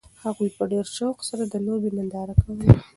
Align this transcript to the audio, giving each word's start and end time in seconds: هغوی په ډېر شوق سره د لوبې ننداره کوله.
هغوی 0.23 0.49
په 0.57 0.63
ډېر 0.71 0.85
شوق 0.97 1.17
سره 1.29 1.43
د 1.47 1.55
لوبې 1.65 1.89
ننداره 1.97 2.35
کوله. 2.41 2.65